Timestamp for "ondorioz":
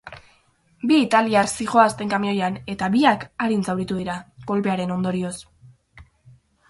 4.97-5.35